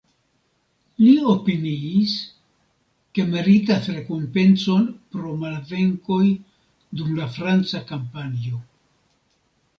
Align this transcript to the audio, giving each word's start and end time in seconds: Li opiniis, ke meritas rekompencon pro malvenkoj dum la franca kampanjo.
Li 1.01 1.11
opiniis, 1.33 2.15
ke 3.19 3.25
meritas 3.33 3.91
rekompencon 3.99 4.89
pro 5.13 5.35
malvenkoj 5.45 6.25
dum 7.03 7.15
la 7.21 7.31
franca 7.39 7.85
kampanjo. 7.93 8.61